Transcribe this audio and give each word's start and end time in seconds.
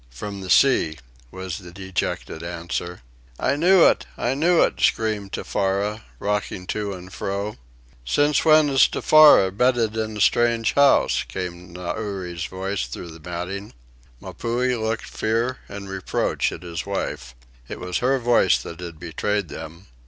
"From 0.09 0.41
the 0.41 0.49
sea," 0.49 0.97
was 1.29 1.59
the 1.59 1.71
dejected 1.71 2.41
answer. 2.41 3.01
"I 3.39 3.55
knew 3.55 3.85
it! 3.85 4.07
I 4.17 4.33
knew 4.33 4.61
it!" 4.63 4.79
screamed 4.81 5.31
Tefara, 5.33 6.01
rocking 6.17 6.65
to 6.73 6.93
and 6.93 7.13
fro. 7.13 7.57
"Since 8.03 8.43
when 8.43 8.67
has 8.69 8.87
Tefara 8.87 9.51
bedded 9.55 9.95
in 9.95 10.17
a 10.17 10.19
strange 10.19 10.73
house?" 10.73 11.23
came 11.27 11.71
Nauri's 11.73 12.45
voice 12.45 12.87
through 12.87 13.11
the 13.11 13.19
matting. 13.29 13.73
Mapuhi 14.19 14.75
looked 14.75 15.05
fear 15.05 15.59
and 15.69 15.87
reproach 15.87 16.51
at 16.51 16.63
his 16.63 16.83
wife. 16.83 17.35
It 17.69 17.79
was 17.79 17.99
her 17.99 18.17
voice 18.17 18.57
that 18.63 18.79
had 18.79 18.99
betrayed 18.99 19.49
them. 19.49 19.85